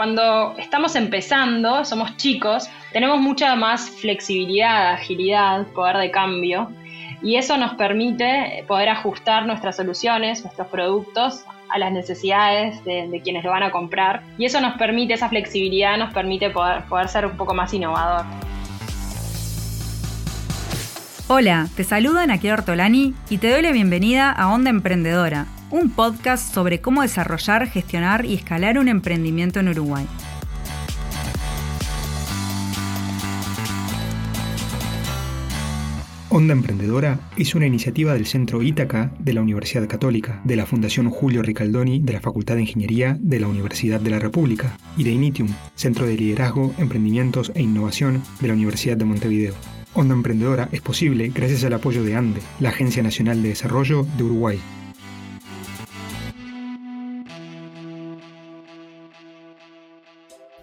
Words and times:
Cuando 0.00 0.54
estamos 0.56 0.96
empezando, 0.96 1.84
somos 1.84 2.16
chicos, 2.16 2.70
tenemos 2.90 3.20
mucha 3.20 3.54
más 3.54 3.90
flexibilidad, 3.90 4.94
agilidad, 4.94 5.66
poder 5.74 5.98
de 5.98 6.10
cambio. 6.10 6.72
Y 7.22 7.36
eso 7.36 7.58
nos 7.58 7.74
permite 7.74 8.64
poder 8.66 8.88
ajustar 8.88 9.44
nuestras 9.44 9.76
soluciones, 9.76 10.42
nuestros 10.42 10.68
productos 10.68 11.44
a 11.68 11.78
las 11.78 11.92
necesidades 11.92 12.82
de, 12.86 13.20
quienes 13.22 13.44
lo 13.44 13.50
van 13.50 13.62
a 13.62 13.70
comprar. 13.70 14.22
Y 14.38 14.46
eso 14.46 14.58
nos 14.62 14.78
permite, 14.78 15.12
esa 15.12 15.28
flexibilidad 15.28 15.98
nos 15.98 16.14
permite 16.14 16.48
poder, 16.48 16.82
poder 16.84 17.08
ser 17.08 17.26
un 17.26 17.36
poco 17.36 17.52
más 17.52 17.74
innovador. 17.74 18.24
Hola, 21.28 21.68
te 21.76 21.84
saluda 21.84 22.26
Nakia 22.26 22.54
Ortolani 22.54 23.12
y 23.28 23.36
te 23.36 23.50
doy 23.50 23.60
la 23.60 23.70
bienvenida 23.70 24.32
a 24.32 24.50
Onda 24.50 24.70
Emprendedora, 24.70 25.44
un 25.70 25.90
podcast 25.90 26.52
sobre 26.52 26.80
cómo 26.80 27.02
desarrollar, 27.02 27.68
gestionar 27.68 28.24
y 28.24 28.34
escalar 28.34 28.78
un 28.78 28.88
emprendimiento 28.88 29.60
en 29.60 29.68
Uruguay. 29.68 30.06
Onda 36.32 36.52
Emprendedora 36.52 37.18
es 37.36 37.56
una 37.56 37.66
iniciativa 37.66 38.14
del 38.14 38.24
Centro 38.24 38.62
Ítaca 38.62 39.12
de 39.18 39.32
la 39.32 39.42
Universidad 39.42 39.88
Católica, 39.88 40.40
de 40.44 40.54
la 40.54 40.64
Fundación 40.64 41.10
Julio 41.10 41.42
Ricaldoni 41.42 41.98
de 41.98 42.12
la 42.12 42.20
Facultad 42.20 42.54
de 42.54 42.60
Ingeniería 42.60 43.16
de 43.20 43.40
la 43.40 43.48
Universidad 43.48 44.00
de 44.00 44.10
la 44.10 44.20
República 44.20 44.76
y 44.96 45.02
de 45.02 45.10
Initium, 45.10 45.48
Centro 45.74 46.06
de 46.06 46.14
Liderazgo, 46.14 46.72
Emprendimientos 46.78 47.50
e 47.56 47.62
Innovación 47.62 48.22
de 48.40 48.46
la 48.46 48.54
Universidad 48.54 48.96
de 48.96 49.06
Montevideo. 49.06 49.54
Onda 49.92 50.14
Emprendedora 50.14 50.68
es 50.70 50.80
posible 50.80 51.32
gracias 51.34 51.64
al 51.64 51.72
apoyo 51.72 52.04
de 52.04 52.14
ANDE, 52.14 52.40
la 52.60 52.68
Agencia 52.68 53.02
Nacional 53.02 53.42
de 53.42 53.48
Desarrollo 53.48 54.06
de 54.16 54.22
Uruguay. 54.22 54.60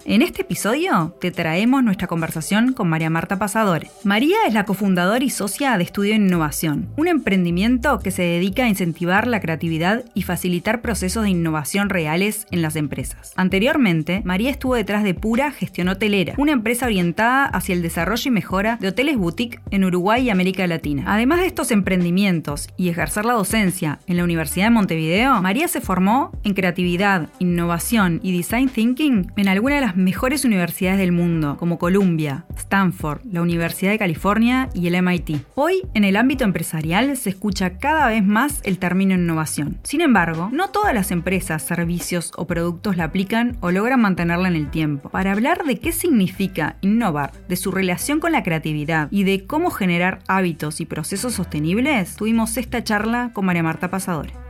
En 0.10 0.22
este 0.22 0.44
episodio 0.44 1.18
te 1.20 1.32
traemos 1.32 1.84
nuestra 1.84 2.08
conversación 2.08 2.72
con 2.72 2.88
María 2.88 3.10
Marta 3.10 3.38
Pasadore. 3.38 3.90
María 4.06 4.38
es 4.48 4.54
la 4.54 4.64
cofundadora 4.64 5.22
y 5.22 5.30
socia 5.30 5.78
de 5.78 5.84
Estudio 5.84 6.16
Innovación, 6.16 6.88
un 6.96 7.10
emprendimiento 7.10 8.00
que 8.00 8.12
se 8.12 8.22
dedica 8.22 8.64
a 8.64 8.70
incentivar 8.70 9.28
la 9.28 9.42
creatividad 9.42 10.06
y 10.14 10.22
facilitar 10.22 10.82
procesos 10.82 11.24
de 11.24 11.32
innovación 11.32 11.90
reales 11.90 12.48
en 12.52 12.62
las 12.62 12.78
empresas. 12.78 13.34
Anteriormente, 13.36 14.22
María 14.24 14.50
estuvo 14.50 14.76
detrás 14.76 15.04
de 15.04 15.14
Pura 15.14 15.52
Gestión 15.52 15.90
Hotelera, 15.90 16.36
una 16.38 16.54
empresa 16.54 16.86
orientada 16.86 17.44
hacia 17.44 17.74
el 17.74 17.82
desarrollo 17.82 18.30
y 18.30 18.32
mejora 18.32 18.78
de 18.80 18.88
hoteles 18.88 19.18
boutique 19.18 19.60
en 19.72 19.84
Uruguay 19.84 20.24
y 20.24 20.30
América 20.30 20.66
Latina. 20.68 21.04
Además 21.08 21.42
de 21.42 21.48
estos 21.48 21.70
emprendimientos 21.72 22.70
y 22.78 22.88
ejercer 22.88 23.26
la 23.26 23.34
docencia 23.34 24.00
en 24.08 24.16
la 24.16 24.24
Universidad 24.24 24.68
de 24.68 24.72
Montevideo, 24.72 25.42
María 25.42 25.68
se 25.68 25.82
formó 25.82 26.32
en 26.46 26.54
creatividad, 26.54 27.28
innovación 27.40 28.22
y 28.24 28.32
design 28.38 28.70
thinking 28.70 29.34
en 29.36 29.50
alguna 29.50 29.76
de 29.76 29.82
las 29.82 29.97
mejores 29.98 30.46
universidades 30.46 31.00
del 31.00 31.12
mundo, 31.12 31.58
como 31.58 31.78
Columbia, 31.78 32.46
Stanford, 32.56 33.22
la 33.32 33.42
Universidad 33.42 33.92
de 33.92 34.00
California 34.00 34.70
y 34.74 34.88
el 34.88 35.02
MIT. 35.02 35.42
Hoy, 35.56 35.82
en 35.94 36.04
el 36.04 36.16
ámbito 36.16 36.44
empresarial, 36.44 37.18
se 37.18 37.30
escucha 37.30 37.78
cada 37.78 38.08
vez 38.08 38.26
más 38.26 38.62
el 38.64 38.78
término 38.78 39.16
innovación. 39.16 39.80
Sin 39.84 40.02
embargo, 40.02 40.50
no 40.52 40.70
todas 40.70 40.94
las 40.94 41.12
empresas, 41.12 41.64
servicios 41.64 42.32
o 42.36 42.48
productos 42.48 42.98
la 42.98 43.06
aplican 43.06 43.58
o 43.62 43.72
logran 43.72 44.02
mantenerla 44.02 44.48
en 44.48 44.56
el 44.56 44.70
tiempo. 44.70 45.10
Para 45.10 45.32
hablar 45.32 45.64
de 45.66 45.80
qué 45.80 45.92
significa 45.92 46.78
innovar, 46.82 47.32
de 47.48 47.56
su 47.56 47.72
relación 47.72 48.20
con 48.20 48.32
la 48.32 48.44
creatividad 48.44 49.08
y 49.12 49.24
de 49.24 49.46
cómo 49.46 49.72
generar 49.72 50.20
hábitos 50.28 50.80
y 50.82 50.86
procesos 50.86 51.34
sostenibles, 51.34 52.16
tuvimos 52.16 52.58
esta 52.58 52.84
charla 52.84 53.32
con 53.34 53.46
María 53.46 53.64
Marta 53.64 53.90
Pasadores. 53.90 54.47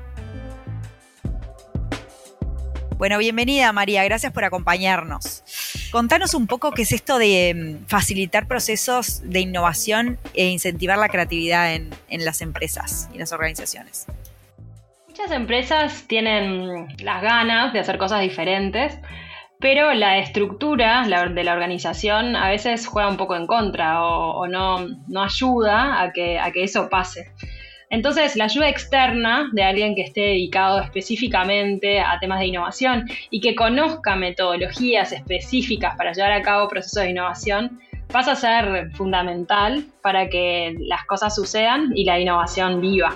Bueno, 2.98 3.20
bienvenida 3.20 3.72
María, 3.73 4.03
gracias 4.06 4.34
por 4.34 4.44
acompañarnos. 4.44 5.44
Contanos 5.92 6.34
un 6.34 6.48
poco 6.48 6.72
qué 6.72 6.81
es 6.81 6.92
esto 6.92 7.20
de 7.20 7.54
mm, 7.56 7.86
facilitar 7.86 8.48
procesos 8.48 9.22
de 9.23 9.42
innovación 9.42 10.17
e 10.34 10.48
incentivar 10.48 10.98
la 10.98 11.08
creatividad 11.08 11.76
en, 11.76 11.92
las 12.10 12.42
empresas 12.42 13.08
y 13.14 13.20
las 13.20 13.32
organizaciones. 13.33 14.08
Muchas 15.08 15.30
empresas 15.30 16.05
tienen 16.08 16.88
las 16.98 17.22
ganas 17.22 17.72
de 17.72 17.82
hacer 17.82 17.99
cosas 17.99 18.22
diferentes, 18.22 18.98
pero 19.60 19.93
la 19.93 20.17
estructura 20.17 21.04
de 21.04 21.43
la 21.43 21.54
organización 21.54 22.36
a 22.36 22.49
veces 22.49 22.88
juega 22.88 23.10
un 23.10 23.17
poco 23.17 23.36
en 23.36 23.45
contra 23.45 24.04
o, 24.04 24.48
no, 24.48 24.88
no, 25.08 25.23
ayuda 25.23 26.02
a 26.02 26.11
que, 26.14 26.39
a 26.39 26.52
que 26.52 26.64
eso 26.64 26.89
pase. 26.89 27.32
Entonces, 27.89 28.36
la 28.36 28.45
ayuda 28.45 28.67
externa 28.67 29.49
de 29.53 29.64
alguien 29.64 29.95
que 29.95 30.02
esté 30.02 30.21
dedicado 30.21 30.81
específicamente 30.81 32.02
a 32.02 32.20
temas 32.20 32.39
de 32.39 32.48
innovación 32.48 33.05
y 33.30 33.39
que 33.39 33.55
conozca 33.55 34.15
metodologías 34.15 35.14
específicas 35.14 35.95
para 35.95 36.11
llevar 36.11 36.33
a 36.33 36.42
cabo 36.42 36.67
procesos 36.67 37.03
de 37.03 37.11
innovación 37.11 37.80
pasa 38.11 38.33
a 38.33 38.36
ser 38.36 38.92
fundamental 38.92 39.86
para 40.02 40.30
que 40.30 40.75
las 40.80 41.05
cosas 41.05 41.36
sucedan 41.36 41.92
y 41.95 42.05
la 42.05 42.20
innovación 42.20 42.81
viva. 42.81 43.15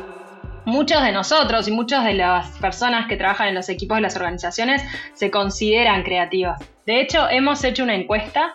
Muchos 0.65 1.01
de 1.01 1.11
nosotros 1.11 1.67
y 1.67 1.71
muchas 1.71 2.05
de 2.05 2.13
las 2.13 2.47
personas 2.59 3.07
que 3.07 3.17
trabajan 3.17 3.47
en 3.47 3.55
los 3.55 3.67
equipos 3.67 3.97
de 3.97 4.01
las 4.01 4.15
organizaciones 4.15 4.83
se 5.15 5.31
consideran 5.31 6.03
creativas. 6.03 6.61
De 6.85 7.01
hecho, 7.01 7.29
hemos 7.29 7.63
hecho 7.63 7.83
una 7.83 7.95
encuesta 7.95 8.53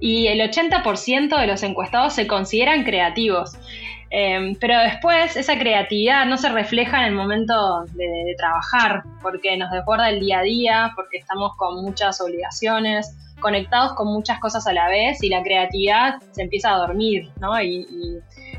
y 0.00 0.26
el 0.26 0.40
80% 0.40 1.38
de 1.38 1.46
los 1.46 1.62
encuestados 1.62 2.14
se 2.14 2.26
consideran 2.26 2.84
creativos. 2.84 3.56
Em, 4.16 4.54
pero 4.60 4.78
después 4.78 5.36
esa 5.36 5.58
creatividad 5.58 6.24
no 6.24 6.36
se 6.36 6.48
refleja 6.48 7.00
en 7.00 7.06
el 7.06 7.14
momento 7.14 7.84
de, 7.94 8.36
trabajar, 8.38 9.02
porque 9.20 9.56
nos 9.56 9.72
desborda 9.72 10.08
el 10.08 10.20
día 10.20 10.38
a 10.38 10.42
día, 10.42 10.92
porque 10.94 11.16
estamos 11.18 11.56
con 11.56 11.82
muchas 11.82 12.20
obligaciones, 12.20 13.12
conectados 13.40 13.94
con 13.94 14.06
muchas 14.06 14.38
cosas 14.38 14.68
a 14.68 14.72
la 14.72 14.88
vez 14.88 15.20
y 15.20 15.30
la 15.30 15.42
creatividad 15.42 16.22
se 16.30 16.42
empieza 16.42 16.72
a 16.72 16.76
dormir, 16.76 17.28
¿no? 17.40 17.60
Y, 17.60 17.88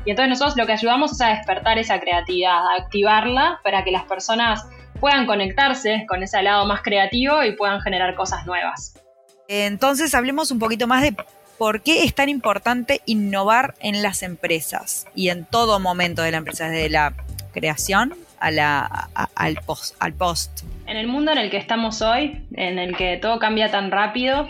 y 0.04 0.10
entonces 0.10 0.28
nosotros 0.28 0.58
lo 0.58 0.66
que 0.66 0.72
ayudamos 0.72 1.12
es 1.12 1.22
a 1.22 1.28
despertar 1.28 1.78
esa 1.78 2.00
creatividad, 2.00 2.58
a 2.58 2.82
activarla 2.82 3.58
para 3.64 3.82
que 3.82 3.92
las 3.92 4.04
personas 4.04 4.68
puedan 5.00 5.24
conectarse 5.24 6.04
con 6.06 6.22
ese 6.22 6.42
lado 6.42 6.66
más 6.66 6.82
creativo 6.82 7.42
y 7.42 7.52
puedan 7.52 7.80
generar 7.80 8.14
cosas 8.14 8.44
nuevas. 8.44 9.00
Entonces 9.48 10.14
hablemos 10.14 10.50
un 10.50 10.58
poquito 10.58 10.86
más 10.86 11.00
de 11.00 11.16
por 11.58 11.82
qué 11.82 12.04
es 12.04 12.14
tan 12.14 12.28
importante 12.28 13.00
innovar 13.06 13.74
en 13.80 14.02
las 14.02 14.22
empresas 14.22 15.06
y 15.14 15.28
en 15.30 15.44
todo 15.44 15.80
momento 15.80 16.22
de 16.22 16.30
la 16.30 16.38
empresa, 16.38 16.68
desde 16.68 16.90
la 16.90 17.14
creación 17.52 18.14
a 18.38 18.50
la, 18.50 19.08
al, 19.34 19.56
post, 19.66 19.96
al 19.98 20.12
post. 20.12 20.62
En 20.86 20.96
el 20.96 21.06
mundo 21.06 21.32
en 21.32 21.38
el 21.38 21.50
que 21.50 21.56
estamos 21.56 22.02
hoy, 22.02 22.44
en 22.52 22.78
el 22.78 22.96
que 22.96 23.16
todo 23.16 23.38
cambia 23.38 23.70
tan 23.70 23.90
rápido 23.90 24.48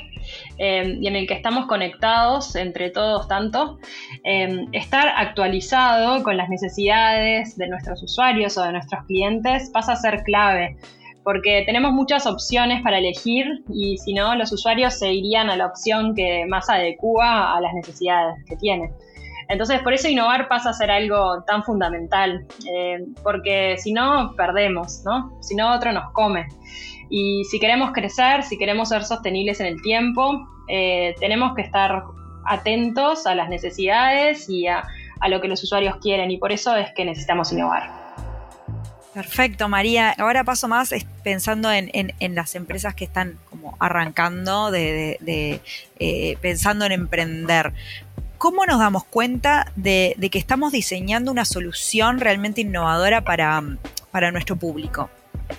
eh, 0.58 0.98
y 1.00 1.06
en 1.06 1.16
el 1.16 1.26
que 1.26 1.34
estamos 1.34 1.66
conectados 1.66 2.56
entre 2.56 2.90
todos 2.90 3.28
tanto, 3.28 3.78
eh, 4.24 4.66
estar 4.72 5.08
actualizado 5.16 6.22
con 6.22 6.36
las 6.36 6.48
necesidades 6.48 7.56
de 7.56 7.68
nuestros 7.68 8.02
usuarios 8.02 8.58
o 8.58 8.62
de 8.64 8.72
nuestros 8.72 9.04
clientes 9.04 9.70
pasa 9.70 9.92
a 9.92 9.96
ser 9.96 10.22
clave 10.24 10.76
porque 11.26 11.64
tenemos 11.66 11.90
muchas 11.90 12.24
opciones 12.24 12.84
para 12.84 12.98
elegir 12.98 13.64
y 13.68 13.98
si 13.98 14.14
no, 14.14 14.36
los 14.36 14.52
usuarios 14.52 14.94
se 14.94 15.12
irían 15.12 15.50
a 15.50 15.56
la 15.56 15.66
opción 15.66 16.14
que 16.14 16.46
más 16.46 16.70
adecua 16.70 17.52
a 17.52 17.60
las 17.60 17.74
necesidades 17.74 18.36
que 18.48 18.54
tienen. 18.54 18.92
Entonces, 19.48 19.80
por 19.80 19.92
eso 19.92 20.06
innovar 20.06 20.46
pasa 20.46 20.70
a 20.70 20.72
ser 20.72 20.88
algo 20.88 21.42
tan 21.42 21.64
fundamental, 21.64 22.46
eh, 22.72 22.98
porque 23.24 23.74
si 23.76 23.92
no, 23.92 24.34
perdemos, 24.36 25.02
¿no? 25.04 25.36
Si 25.42 25.56
no, 25.56 25.74
otro 25.74 25.90
nos 25.90 26.12
come. 26.12 26.46
Y 27.10 27.42
si 27.50 27.58
queremos 27.58 27.90
crecer, 27.90 28.44
si 28.44 28.56
queremos 28.56 28.90
ser 28.90 29.02
sostenibles 29.02 29.58
en 29.58 29.66
el 29.66 29.82
tiempo, 29.82 30.46
eh, 30.68 31.16
tenemos 31.18 31.56
que 31.56 31.62
estar 31.62 32.04
atentos 32.44 33.26
a 33.26 33.34
las 33.34 33.48
necesidades 33.48 34.48
y 34.48 34.68
a 34.68 34.84
lo 35.28 35.40
que 35.40 35.48
los 35.48 35.60
usuarios 35.64 35.96
quieren, 35.96 36.30
y 36.30 36.38
por 36.38 36.52
eso 36.52 36.76
es 36.76 36.92
que 36.94 37.04
necesitamos 37.04 37.52
innovar. 37.52 38.05
Perfecto, 39.16 39.66
María. 39.70 40.14
Ahora 40.18 40.44
paso 40.44 40.68
más 40.68 40.94
pensando 41.24 41.72
en, 41.72 42.12
las 42.34 42.54
empresas 42.54 42.94
que 42.94 43.06
están 43.06 43.38
como 43.48 43.74
arrancando, 43.80 44.70
de, 44.70 45.62
eh, 45.98 46.36
pensando 46.42 46.84
en 46.84 46.92
emprender. 46.92 47.72
¿Cómo 48.36 48.66
nos 48.66 48.78
damos 48.78 49.04
cuenta 49.04 49.72
de, 49.74 50.14
que 50.30 50.38
estamos 50.38 50.70
diseñando 50.70 51.30
una 51.30 51.46
solución 51.46 52.20
realmente 52.20 52.60
innovadora 52.60 53.22
para, 53.22 53.62
nuestro 54.32 54.56
público? 54.56 55.08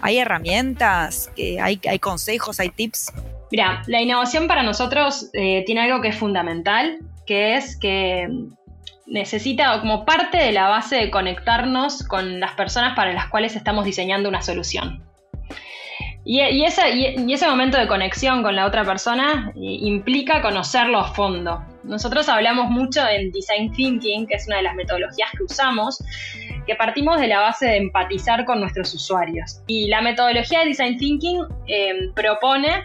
¿Hay 0.01 0.19
herramientas? 0.19 1.31
¿Hay, 1.60 1.81
hay 1.89 1.98
consejos? 1.98 2.60
¿Hay 2.60 2.69
tips? 2.69 3.12
Mira, 3.50 3.81
la 3.88 4.00
innovación 4.00 4.48
para 4.48 4.62
nosotros 4.62 5.31
eh, 5.33 5.63
tiene 5.65 5.81
algo 5.81 6.00
que 6.00 6.10
es 6.10 6.15
fundamental, 6.15 7.00
que 7.25 7.56
es 7.56 7.75
que 7.75 8.30
necesita 9.07 9.80
como 9.80 10.06
parte 10.06 10.38
de 10.38 10.51
la 10.51 10.68
base 10.68 10.98
de 10.98 11.09
conectarnos 11.09 12.04
con 12.04 12.39
las 12.39 12.54
personas 12.54 12.95
para 12.95 13.13
las 13.13 13.27
cuales 13.27 13.56
estamos 13.56 13.86
diseñando 13.86 14.30
una 14.30 14.42
solución. 14.42 15.04
Y, 16.30 16.42
ese 16.42 17.48
momento 17.48 17.77
de 17.77 17.88
conexión 17.88 18.44
con 18.44 18.54
la 18.54 18.65
otra 18.65 18.83
persona 18.83 19.54
implica 19.56 20.42
conocerlo 20.42 21.00
a 21.00 21.13
fondo. 21.13 21.63
Nosotros 21.86 22.27
hablamos 22.27 22.69
mucho 22.69 23.00
en 23.07 23.31
Design 23.31 23.71
Thinking, 23.71 24.27
que 24.27 24.36
es 24.36 24.45
una 24.45 24.57
de 24.57 24.63
las 24.63 24.75
metodologías 24.75 25.31
que 25.31 25.44
usamos, 25.44 26.03
que 26.65 26.75
partimos 26.75 27.21
de 27.21 27.27
la 27.27 27.39
base 27.39 27.68
de 27.68 27.77
empatizar 27.77 28.44
con 28.44 28.60
nuestros 28.60 28.94
usuarios. 28.94 29.62
Y 29.68 29.88
la 29.88 30.01
metodología 30.01 30.60
de 30.60 30.65
Design 30.65 30.98
Thinking 30.98 31.45
eh, 31.68 31.94
propone 32.13 32.83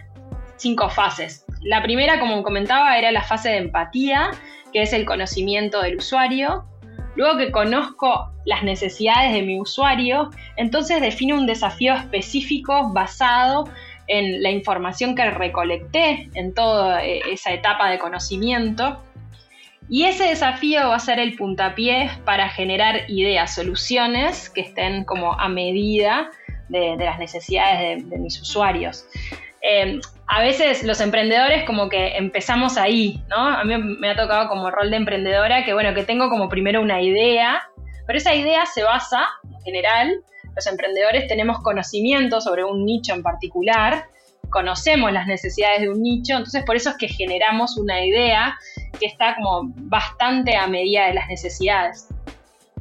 cinco 0.54 0.88
fases. 0.88 1.44
La 1.62 1.82
primera, 1.82 2.20
como 2.20 2.44
comentaba, 2.44 2.96
era 2.96 3.10
la 3.10 3.22
fase 3.22 3.48
de 3.48 3.56
empatía, 3.56 4.30
que 4.72 4.82
es 4.82 4.92
el 4.92 5.04
conocimiento 5.04 5.82
del 5.82 5.96
usuario. 5.96 6.64
Luego 7.14 7.38
que 7.38 7.50
conozco 7.50 8.30
las 8.44 8.62
necesidades 8.62 9.32
de 9.32 9.42
mi 9.42 9.60
usuario, 9.60 10.30
entonces 10.56 11.00
defino 11.00 11.36
un 11.36 11.46
desafío 11.46 11.94
específico 11.94 12.90
basado 12.92 13.68
en 14.08 14.42
la 14.42 14.50
información 14.50 15.14
que 15.14 15.30
recolecté 15.30 16.28
en 16.34 16.54
toda 16.54 17.04
eh, 17.04 17.20
esa 17.30 17.52
etapa 17.52 17.90
de 17.90 17.98
conocimiento. 17.98 18.98
Y 19.88 20.04
ese 20.04 20.24
desafío 20.24 20.88
va 20.88 20.96
a 20.96 21.00
ser 21.00 21.18
el 21.18 21.36
puntapié 21.36 22.10
para 22.24 22.48
generar 22.48 23.10
ideas, 23.10 23.54
soluciones 23.54 24.48
que 24.48 24.62
estén 24.62 25.04
como 25.04 25.38
a 25.38 25.48
medida 25.48 26.30
de, 26.68 26.96
las 26.96 27.18
necesidades 27.18 28.08
de, 28.08 28.18
mis 28.18 28.40
usuarios. 28.40 29.06
Eh, 29.60 30.00
a 30.34 30.40
veces 30.40 30.82
los 30.82 31.02
emprendedores 31.02 31.64
como 31.64 31.90
que 31.90 32.16
empezamos 32.16 32.78
ahí, 32.78 33.22
¿no? 33.28 33.36
A 33.36 33.64
mí 33.64 33.76
me 33.76 34.08
ha 34.08 34.16
tocado 34.16 34.48
como 34.48 34.70
rol 34.70 34.90
de 34.90 34.96
emprendedora 34.96 35.62
que, 35.62 35.74
bueno, 35.74 35.92
que 35.92 36.04
tengo 36.04 36.30
como 36.30 36.48
primero 36.48 36.80
una 36.80 37.02
idea, 37.02 37.62
pero 38.06 38.16
esa 38.16 38.34
idea 38.34 38.64
se 38.64 38.82
basa, 38.82 39.26
en 39.44 39.60
general, 39.60 40.22
los 40.56 40.66
emprendedores 40.66 41.26
tenemos 41.26 41.58
conocimiento 41.58 42.40
sobre 42.40 42.64
un 42.64 42.86
nicho 42.86 43.12
en 43.12 43.22
particular, 43.22 44.06
conocemos 44.48 45.12
las 45.12 45.26
necesidades 45.26 45.82
de 45.82 45.90
un 45.90 46.00
nicho, 46.00 46.32
entonces 46.32 46.64
por 46.64 46.76
eso 46.76 46.88
es 46.88 46.96
que 46.96 47.08
generamos 47.08 47.76
una 47.76 48.02
idea 48.02 48.56
que 48.98 49.04
está 49.04 49.34
como 49.34 49.70
bastante 49.82 50.56
a 50.56 50.66
medida 50.66 51.08
de 51.08 51.14
las 51.14 51.28
necesidades 51.28 52.08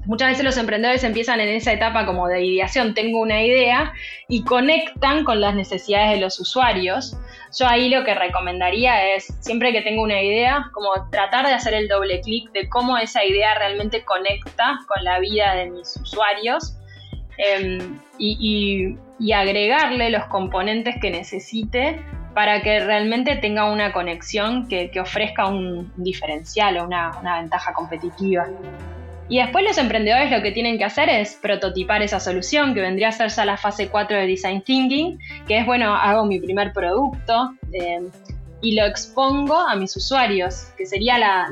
muchas 0.06 0.30
veces 0.30 0.45
los 0.45 0.57
emprendedores 0.57 1.03
empiezan 1.03 1.39
en 1.39 1.50
esa 1.50 1.74
etapa 1.74 2.06
como 2.06 2.27
de 2.27 2.44
ideación, 2.44 2.94
tengo 2.94 3.19
una 3.21 3.44
idea, 3.44 3.94
y 4.27 4.44
conectan 4.44 5.24
con 5.24 5.42
las 5.42 5.56
necesidades 5.56 6.12
de 6.12 6.18
los 6.18 6.39
usuarios. 6.39 7.18
Yo 7.57 7.68
ahí 7.68 7.89
lo 7.89 8.03
que 8.03 8.13
recomendaría 8.15 9.15
es, 9.15 9.33
siempre 9.42 9.71
que 9.71 9.81
tengo 9.81 10.03
una 10.03 10.21
idea, 10.21 10.69
como 10.74 10.89
tratar 11.12 11.45
de 11.48 11.53
hacer 11.53 11.74
el 11.74 11.88
doble 11.88 12.21
clic 12.21 12.51
de 12.51 12.69
cómo 12.69 12.98
esa 12.98 13.24
idea 13.24 13.53
realmente 13.56 14.03
conecta 14.03 14.80
con 14.88 15.03
la 15.03 15.19
vida 15.19 15.56
de 15.56 15.69
mis 15.69 15.95
usuarios 15.98 16.77
em, 17.38 18.00
y, 18.18 18.98
agregarle 19.33 20.09
los 20.09 20.25
componentes 20.25 20.95
que 21.00 21.12
necesite 21.12 22.03
para 22.33 22.62
que 22.63 22.80
realmente 22.80 23.36
tenga 23.36 23.71
una 23.71 23.94
conexión 23.94 24.68
que, 24.68 24.92
ofrezca 25.00 25.48
un 25.48 25.92
diferencial 25.95 26.77
o 26.77 26.86
una 26.86 27.39
ventaja 27.39 27.74
competitiva. 27.74 28.48
Y 29.31 29.38
después 29.38 29.63
los 29.63 29.78
emprendedores 29.78 30.30
lo 30.30 30.42
que 30.42 30.51
tienen 30.51 30.78
que 30.78 30.83
hacer 30.83 31.07
es 31.07 31.36
prototipar 31.36 32.01
esa 32.01 32.19
solución, 32.19 32.74
que 32.74 32.81
vendría 32.81 33.07
a 33.07 33.12
ser 33.13 33.30
ya 33.30 33.45
la 33.45 33.56
fase 33.56 33.88
4 33.88 34.18
de 34.18 34.28
Design 34.28 34.62
Thinking, 34.62 35.18
que 35.48 35.60
es, 35.60 35.66
bueno, 35.66 35.95
hago 35.95 36.25
mi 36.25 36.38
primer 36.38 36.74
producto 36.74 37.54
eh, 37.72 38.01
y 38.62 38.75
lo 38.75 38.86
expongo 38.86 39.57
a 39.57 39.74
mis 39.78 39.95
usuarios, 39.95 40.74
que 40.78 40.86
sería 40.86 41.18
la, 41.18 41.48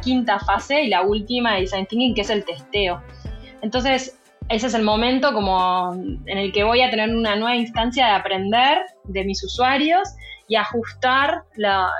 quinta 0.00 0.38
fase 0.38 0.84
y 0.84 0.88
la 0.88 1.02
última 1.02 1.54
de 1.54 1.62
Design 1.62 1.86
Thinking, 1.86 2.14
que 2.14 2.20
es 2.20 2.30
el 2.30 2.44
testeo. 2.44 3.02
Entonces, 3.60 4.16
ese 4.48 4.68
es 4.68 4.74
el 4.74 4.84
momento 4.84 5.34
como 5.34 5.92
en 5.92 6.38
el 6.38 6.52
que 6.52 6.62
voy 6.62 6.80
a 6.82 6.90
tener 6.90 7.12
una 7.12 7.34
nueva 7.34 7.56
instancia 7.56 8.06
de 8.06 8.12
aprender 8.12 8.78
de 9.02 9.24
mis 9.24 9.42
usuarios 9.42 10.10
y 10.46 10.54
ajustar 10.54 11.42
la, 11.56 11.90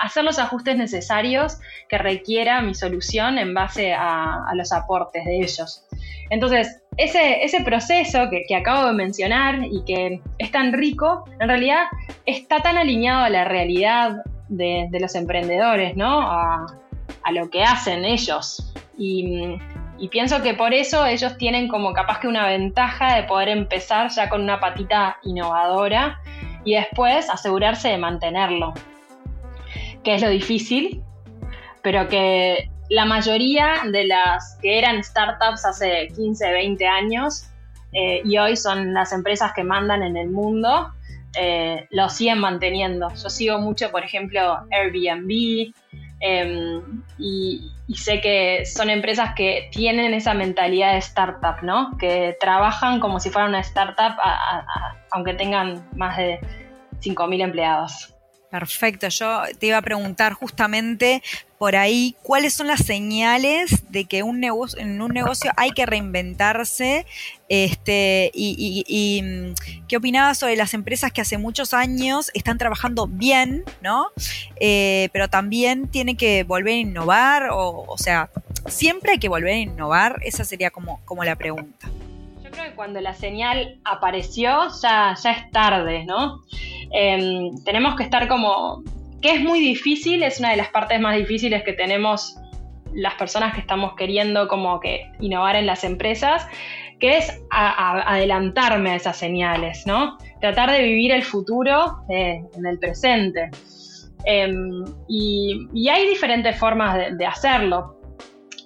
hacer 0.00 0.24
los 0.24 0.38
ajustes 0.38 0.76
necesarios 0.76 1.58
que 1.88 1.98
requiera 1.98 2.60
mi 2.62 2.74
solución 2.74 3.38
en 3.38 3.54
base 3.54 3.94
a, 3.94 4.44
los 4.54 4.72
aportes 4.72 5.24
de 5.24 5.38
ellos. 5.38 5.84
Entonces, 6.30 6.82
ese, 6.96 7.44
ese 7.44 7.62
proceso 7.62 8.28
que, 8.30 8.54
acabo 8.54 8.88
de 8.88 8.92
mencionar 8.92 9.60
y 9.64 9.84
que 9.84 10.20
es 10.38 10.50
tan 10.50 10.72
rico, 10.72 11.24
en 11.40 11.48
realidad 11.48 11.84
está 12.26 12.60
tan 12.60 12.76
alineado 12.76 13.24
a 13.24 13.30
la 13.30 13.44
realidad 13.44 14.22
de, 14.48 14.88
los 15.00 15.14
emprendedores, 15.14 15.96
¿no? 15.96 16.20
A, 16.22 16.66
lo 17.32 17.50
que 17.50 17.62
hacen 17.62 18.06
ellos. 18.06 18.72
Y, 18.96 19.58
y, 19.98 20.08
pienso 20.08 20.42
que 20.42 20.54
por 20.54 20.72
eso 20.72 21.04
ellos 21.04 21.36
tienen 21.36 21.68
como 21.68 21.92
capaz 21.92 22.20
que 22.20 22.28
una 22.28 22.46
ventaja 22.46 23.16
de 23.16 23.24
poder 23.24 23.50
empezar 23.50 24.10
ya 24.10 24.30
con 24.30 24.42
una 24.42 24.58
patita 24.58 25.18
innovadora 25.22 26.20
y 26.64 26.74
después 26.74 27.28
asegurarse 27.28 27.88
de 27.88 27.98
mantenerlo 27.98 28.72
que 30.04 30.14
es 30.14 30.22
lo 30.22 30.28
difícil, 30.28 31.02
pero 31.82 32.08
que 32.08 32.70
la 32.90 33.04
mayoría 33.04 33.82
de 33.90 34.06
las 34.06 34.58
que 34.62 34.78
eran 34.78 35.02
startups 35.02 35.64
hace 35.64 36.08
15, 36.16 36.52
20 36.52 36.86
años 36.86 37.48
eh, 37.92 38.22
y 38.24 38.38
hoy 38.38 38.56
son 38.56 38.94
las 38.94 39.12
empresas 39.12 39.52
que 39.54 39.62
mandan 39.62 40.02
en 40.02 40.16
el 40.16 40.30
mundo, 40.30 40.92
eh, 41.36 41.86
lo 41.90 42.08
siguen 42.08 42.38
manteniendo. 42.38 43.08
Yo 43.10 43.28
sigo 43.28 43.58
mucho, 43.58 43.90
por 43.90 44.04
ejemplo, 44.04 44.58
Airbnb 44.70 45.72
em, 46.20 47.02
y, 47.18 47.70
sé 47.94 48.20
que 48.20 48.66
son 48.66 48.90
empresas 48.90 49.34
que 49.34 49.70
tienen 49.72 50.12
esa 50.12 50.34
mentalidad 50.34 50.92
de 50.92 50.98
startup, 50.98 51.62
¿no? 51.62 51.96
Que 51.98 52.36
trabajan 52.40 53.00
como 53.00 53.18
si 53.20 53.30
fueran 53.30 53.50
una 53.50 53.60
startup 53.60 54.14
aunque 55.10 55.32
tengan 55.34 55.88
más 55.96 56.16
de 56.18 56.38
5.000 57.00 57.42
empleados. 57.42 58.17
Perfecto, 58.50 59.08
yo 59.08 59.42
te 59.58 59.66
iba 59.66 59.76
a 59.76 59.82
preguntar 59.82 60.32
justamente 60.32 61.22
por 61.58 61.76
ahí 61.76 62.16
cuáles 62.22 62.54
son 62.54 62.68
las 62.68 62.80
señales 62.80 63.90
de 63.90 64.06
que 64.06 64.22
un 64.22 64.40
negocio, 64.40 64.78
en 64.80 65.02
un 65.02 65.12
negocio 65.12 65.50
hay 65.58 65.72
que 65.72 65.84
reinventarse 65.84 67.04
este, 67.50 68.30
y, 68.32 69.20
mm, 69.22 69.86
qué 69.86 69.98
opinabas 69.98 70.38
sobre 70.38 70.56
las 70.56 70.72
empresas 70.72 71.12
que 71.12 71.20
hace 71.20 71.36
muchos 71.36 71.74
años 71.74 72.30
están 72.32 72.56
trabajando 72.56 73.06
bien, 73.06 73.64
¿no? 73.82 74.06
Eh, 74.60 75.10
pero 75.12 75.28
también 75.28 75.88
tienen 75.88 76.16
que 76.16 76.44
volver 76.44 76.74
a 76.74 76.78
innovar, 76.78 77.50
o, 77.50 77.84
o 77.86 77.98
sea, 77.98 78.30
siempre 78.66 79.12
hay 79.12 79.18
que 79.18 79.28
volver 79.28 79.52
a 79.52 79.58
innovar, 79.58 80.20
esa 80.22 80.44
sería 80.44 80.70
como, 80.70 81.02
como 81.04 81.22
la 81.22 81.36
pregunta 81.36 81.90
que 82.62 82.74
cuando 82.74 83.00
la 83.00 83.14
señal 83.14 83.80
apareció 83.84 84.68
ya, 84.82 85.14
ya 85.22 85.30
es 85.32 85.50
tarde, 85.50 86.04
¿no? 86.04 86.42
Em, 86.92 87.56
tenemos 87.64 87.96
que 87.96 88.02
estar 88.02 88.28
como, 88.28 88.82
que 89.20 89.32
es 89.32 89.40
muy 89.40 89.60
difícil, 89.60 90.22
es 90.22 90.38
una 90.38 90.50
de 90.50 90.56
las 90.56 90.68
partes 90.68 91.00
más 91.00 91.16
difíciles 91.16 91.62
que 91.62 91.72
tenemos 91.72 92.36
las 92.94 93.14
personas 93.14 93.54
que 93.54 93.60
estamos 93.60 93.94
queriendo 93.96 94.48
como 94.48 94.80
que 94.80 95.10
innovar 95.20 95.56
en 95.56 95.66
las 95.66 95.84
empresas, 95.84 96.46
que 96.98 97.18
es 97.18 97.40
adelantarme 97.50 98.90
a 98.90 98.96
esas 98.96 99.16
señales, 99.16 99.86
¿no? 99.86 100.18
Tratar 100.40 100.72
de 100.72 100.82
vivir 100.82 101.12
el 101.12 101.22
futuro 101.22 101.98
eh, 102.08 102.42
en 102.56 102.66
el 102.66 102.78
presente. 102.78 103.50
Em, 104.24 104.84
y, 105.08 105.88
hay 105.88 106.08
diferentes 106.08 106.58
formas 106.58 106.96
de, 106.96 107.16
de 107.16 107.26
hacerlo. 107.26 107.94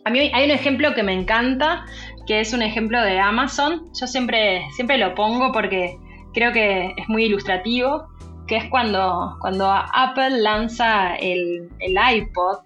A 0.05 0.11
mí 0.11 0.31
hay 0.33 0.45
un 0.47 0.51
ejemplo 0.51 0.95
que 0.95 1.03
me 1.03 1.13
encanta, 1.13 1.85
que 2.27 2.41
es 2.41 2.53
un 2.53 2.63
ejemplo 2.63 3.01
de 3.03 3.19
Amazon. 3.19 3.91
Yo 3.99 4.07
siempre, 4.07 4.63
siempre 4.75 4.99
lo 4.99 5.15
pongo 5.15 5.53
porque 5.53 5.99
creo 6.33 6.53
que 6.53 6.95
es 6.97 7.09
muy 7.09 7.25
ilustrativo, 7.25 8.09
que 8.47 8.57
es 8.57 8.65
cuando, 8.71 9.37
cuando 9.41 9.71
Apple 9.71 10.41
lanza 10.41 11.15
el, 11.17 11.69
iPod 11.81 12.59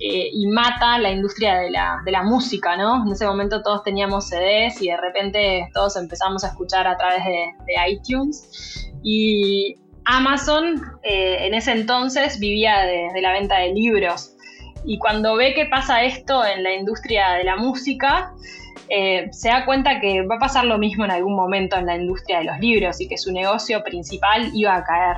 eh, 0.00 0.30
y 0.32 0.46
mata 0.46 0.98
la 0.98 1.10
industria 1.10 1.56
de 1.56 1.70
la, 1.70 2.00
de 2.04 2.12
la, 2.12 2.22
música, 2.22 2.76
¿no? 2.76 3.04
En 3.04 3.12
ese 3.12 3.26
momento 3.26 3.62
todos 3.62 3.82
teníamos 3.82 4.28
CDs 4.28 4.80
y 4.80 4.88
de 4.88 4.96
repente 4.96 5.68
todos 5.74 5.96
empezamos 5.96 6.44
a 6.44 6.48
escuchar 6.48 6.86
a 6.86 6.96
través 6.96 7.24
de, 7.24 7.90
iTunes. 7.90 8.90
Y 9.02 9.76
Amazon 10.04 10.82
eh, 11.02 11.46
en 11.46 11.54
ese 11.54 11.72
entonces 11.72 12.38
vivía 12.38 12.80
de 12.80 13.20
la 13.20 13.32
venta 13.32 13.58
de 13.58 13.72
libros. 13.72 14.34
Y 14.84 14.98
cuando 14.98 15.36
ve 15.36 15.54
que 15.54 15.66
pasa 15.66 16.02
esto 16.02 16.44
en 16.44 16.62
la 16.62 16.72
industria 16.72 17.32
de 17.32 17.44
la 17.44 17.56
música, 17.56 18.32
eh, 18.90 19.28
se 19.32 19.48
da 19.48 19.64
cuenta 19.64 20.00
que 20.00 20.22
va 20.22 20.36
a 20.36 20.38
pasar 20.38 20.64
lo 20.64 20.78
mismo 20.78 21.04
en 21.04 21.10
algún 21.10 21.34
momento 21.34 21.76
en 21.76 21.86
la 21.86 21.96
industria 21.96 22.38
de 22.38 22.44
los 22.44 22.58
libros 22.58 23.00
y 23.00 23.08
que 23.08 23.18
su 23.18 23.32
negocio 23.32 23.82
principal 23.82 24.50
iba 24.54 24.76
a 24.76 24.84
caer. 24.84 25.16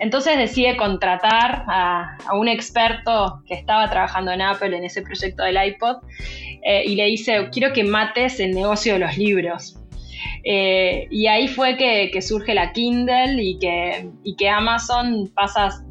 Entonces 0.00 0.36
decide 0.36 0.76
contratar 0.76 1.64
a, 1.66 2.16
un 2.34 2.48
experto 2.48 3.42
que 3.46 3.54
estaba 3.54 3.88
trabajando 3.88 4.32
en 4.32 4.42
Apple 4.42 4.76
en 4.76 4.84
ese 4.84 5.02
proyecto 5.02 5.42
del 5.42 5.56
iPod 5.56 5.96
eh, 6.62 6.84
y 6.86 6.94
le 6.94 7.06
dice, 7.06 7.48
quiero 7.50 7.72
que 7.72 7.84
mates 7.84 8.38
el 8.40 8.54
negocio 8.54 8.94
de 8.94 8.98
los 9.00 9.16
libros. 9.16 9.78
Eh, 10.44 11.06
y 11.10 11.26
ahí 11.26 11.48
fue 11.48 11.76
que, 11.76 12.20
surge 12.22 12.54
la 12.54 12.72
Kindle 12.72 13.42
y 13.42 13.58
que, 13.58 14.08
y 14.24 14.36
que 14.36 14.48
Amazon 14.48 15.30
pasa 15.34 15.82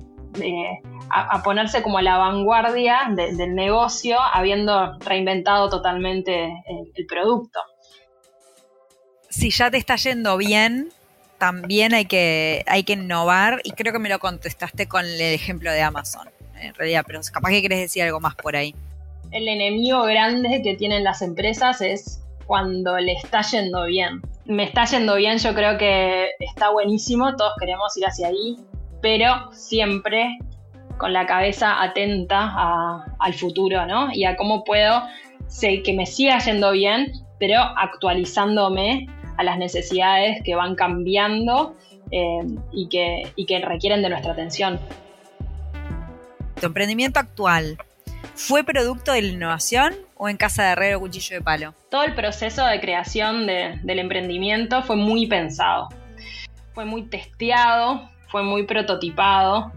a, 1.10 1.44
ponerse 1.44 1.82
como 1.82 1.98
a 1.98 2.02
la 2.02 2.18
vanguardia 2.18 3.10
del 3.16 3.56
negocio, 3.56 4.18
habiendo 4.20 4.98
reinventado 5.00 5.70
totalmente 5.70 6.46
el, 6.96 7.06
producto. 7.08 7.60
Si 9.30 9.50
ya 9.50 9.70
te 9.72 9.78
está 9.78 9.96
yendo 9.96 10.38
bien, 10.38 10.90
también 11.38 11.94
hay 11.94 12.06
que, 12.06 12.64
hay 12.68 12.84
que 12.84 12.94
innovar 12.94 13.62
y 13.64 13.72
creo 13.72 13.94
que 13.94 14.00
me 14.00 14.10
lo 14.10 14.20
contestaste 14.20 14.88
con 14.88 15.06
el 15.06 15.22
ejemplo 15.22 15.72
de 15.72 15.82
Amazon, 15.82 16.30
en 16.60 16.74
realidad, 16.74 17.04
pero 17.06 17.22
capaz 17.32 17.50
que 17.50 17.62
querés 17.62 17.80
decir 17.80 18.04
algo 18.04 18.20
más 18.20 18.36
por 18.36 18.56
ahí. 18.56 18.74
El 19.32 19.48
enemigo 19.48 20.04
grande 20.04 20.62
que 20.64 20.76
tienen 20.76 21.04
las 21.04 21.22
empresas 21.22 21.82
es 21.82 22.22
cuando 22.46 22.98
le 22.98 23.14
está 23.14 23.42
yendo 23.42 23.86
bien. 23.86 24.22
Me 24.46 24.64
está 24.64 24.86
yendo 24.86 25.16
bien, 25.16 25.38
yo 25.38 25.54
creo 25.54 25.78
que 25.78 26.30
está 26.40 26.70
buenísimo, 26.70 27.36
todos 27.36 27.52
queremos 27.60 27.96
ir 27.98 28.06
hacia 28.06 28.28
ahí, 28.28 28.58
pero 29.02 29.52
siempre 29.52 30.40
con 30.98 31.14
la 31.14 31.26
cabeza 31.26 31.82
atenta 31.82 33.06
al 33.20 33.34
futuro, 33.34 33.86
¿no? 33.86 34.10
Y 34.14 34.26
a 34.26 34.36
cómo 34.36 34.64
puedo 34.64 35.04
sé 35.48 35.82
que 35.84 35.94
me 35.94 36.06
siga 36.06 36.40
yendo 36.40 36.72
bien, 36.72 37.12
pero 37.40 37.62
actualizándome 37.62 39.08
a 39.38 39.44
las 39.44 39.58
necesidades 39.58 40.42
que 40.44 40.56
van 40.56 40.76
cambiando 40.76 41.76
eh, 42.12 42.40
y, 42.72 42.90
que, 42.90 43.32
y 43.36 43.46
que 43.46 43.60
requieren 43.60 44.02
de 44.02 44.10
nuestra 44.10 44.34
atención. 44.34 44.80
¿Tu 46.60 46.66
emprendimiento 46.66 47.20
actual 47.20 47.78
fue 48.34 48.64
producto 48.64 49.12
de 49.12 49.22
la 49.22 49.28
innovación 49.28 49.94
o 50.16 50.28
en 50.28 50.38
casa 50.38 50.64
de 50.64 50.70
herrero 50.72 51.00
cuchillo 51.00 51.38
de 51.38 51.42
palo? 51.42 51.74
Todo 51.90 52.04
el 52.04 52.16
proceso 52.16 52.66
de 52.66 52.80
creación 52.80 53.46
del 53.46 54.00
emprendimiento 54.00 54.82
fue 54.82 54.96
muy 54.96 55.28
pensado, 55.28 55.90
fue 56.74 56.86
muy 56.86 57.04
testeado, 57.04 58.10
fue 58.30 58.44
muy 58.44 58.64
prototipado. 58.64 59.72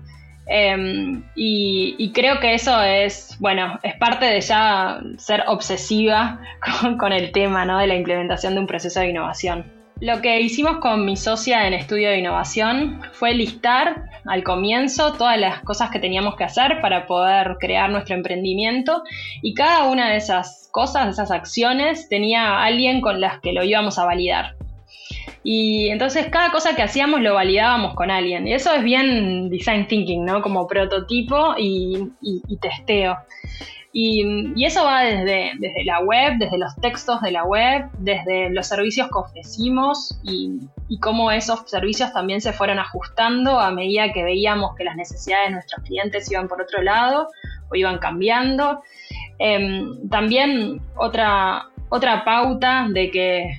Em, 0.53 1.23
y, 1.37 2.11
creo 2.13 2.41
que 2.41 2.55
eso 2.55 2.83
es, 2.83 3.37
bueno, 3.39 3.79
es 3.85 3.95
parte 3.95 4.27
de 4.27 4.41
ya 4.41 5.01
ser 5.17 5.45
obsesiva 5.47 6.41
con, 6.83 6.99
con 6.99 7.13
el 7.13 7.31
tema 7.31 7.65
¿no? 7.65 7.79
de 7.79 7.87
la 7.87 7.95
implementación 7.95 8.55
de 8.55 8.61
un 8.61 8.67
proceso 8.67 8.99
de 8.99 9.11
innovación. 9.11 9.65
Lo 10.01 10.21
que 10.21 10.41
hicimos 10.41 10.79
con 10.79 11.05
mi 11.05 11.17
socia 11.17 11.69
en 11.69 11.75
estudio 11.75 12.09
de 12.09 12.19
innovación 12.19 13.01
fue 13.13 13.33
listar 13.33 14.07
al 14.27 14.43
comienzo 14.43 15.13
todas 15.13 15.39
las 15.39 15.61
cosas 15.61 15.91
que 15.91 16.01
teníamos 16.01 16.35
que 16.35 16.45
hacer 16.45 16.81
para 16.81 17.07
poder 17.07 17.57
crear 17.61 17.89
nuestro 17.91 18.17
emprendimiento 18.17 19.05
y 19.43 19.55
cada 19.55 19.85
una 19.85 20.11
de 20.11 20.17
esas 20.17 20.69
cosas, 20.73 21.11
esas 21.11 21.31
acciones, 21.31 22.09
tenía 22.09 22.63
alguien 22.65 23.01
con 23.01 23.21
las 23.21 23.39
que 23.39 23.53
lo 23.53 23.63
íbamos 23.63 23.99
a 23.99 24.05
validar. 24.05 24.57
Y 25.43 25.89
entonces 25.89 26.27
cada 26.27 26.51
cosa 26.51 26.77
que 26.77 26.83
hacíamos 26.83 27.21
lo 27.21 27.35
validábamos 27.35 27.95
con 27.95 28.11
alguien. 28.11 28.47
Y 28.47 28.53
eso 28.53 28.73
es 28.73 28.83
bien 28.83 29.49
design 29.49 29.87
thinking, 29.87 30.25
¿no? 30.25 30.43
Como 30.43 30.67
prototipo 30.67 31.55
y, 31.57 32.11
testeo. 32.61 33.17
Y, 33.93 34.65
eso 34.65 34.85
va 34.85 35.03
desde, 35.03 35.53
desde, 35.59 35.85
la 35.85 36.01
web, 36.01 36.35
desde 36.39 36.59
los 36.59 36.77
textos 36.77 37.21
de 37.23 37.33
la 37.33 37.45
web, 37.45 37.89
desde 37.99 38.51
los 38.51 38.67
servicios 38.67 39.09
que 39.09 39.19
ofrecimos 39.19 40.21
y, 40.23 40.61
cómo 41.01 41.31
esos 41.31 41.63
servicios 41.71 42.13
también 42.13 42.41
se 42.41 42.53
fueron 42.53 42.79
ajustando 42.79 43.59
a 43.59 43.71
medida 43.71 44.13
que 44.13 44.23
veíamos 44.23 44.75
que 44.77 44.85
las 44.85 44.97
necesidades 44.97 45.49
de 45.49 45.55
nuestros 45.55 45.83
clientes 45.85 46.31
iban 46.31 46.49
por 46.49 46.61
otro 46.61 46.83
lado 46.83 47.29
o 47.71 47.75
iban 47.75 47.99
cambiando. 47.99 48.83
Em, 49.39 50.09
también 50.11 50.83
otra, 50.97 51.67
otra 51.89 52.25
pauta 52.25 52.87
de 52.91 53.11
que 53.11 53.59